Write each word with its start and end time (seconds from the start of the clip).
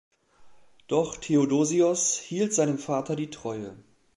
Doch 0.87 1.17
Theodosios 1.17 2.17
hielt 2.17 2.55
seinem 2.55 2.79
Vater 2.79 3.15
die 3.15 3.29
Treue. 3.29 3.75